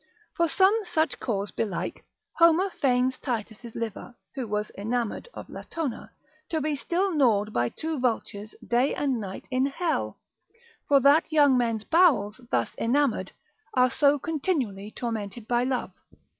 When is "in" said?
9.51-9.67